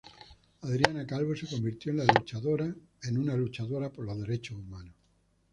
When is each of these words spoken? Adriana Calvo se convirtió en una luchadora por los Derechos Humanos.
Adriana 0.63 1.05
Calvo 1.05 1.35
se 1.35 1.45
convirtió 1.45 1.91
en 1.91 1.99
una 3.19 3.35
luchadora 3.35 3.89
por 3.91 4.03
los 4.03 4.17
Derechos 4.19 4.57
Humanos. 4.57 4.95